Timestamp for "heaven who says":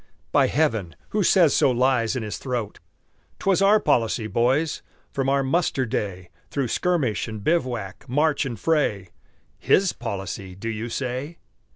0.47-1.55